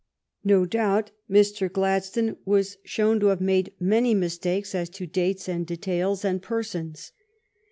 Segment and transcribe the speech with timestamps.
[0.43, 1.71] No doubt Mr.
[1.71, 7.11] Gladstone was shown to have made many mistakes as to dates and details and persons.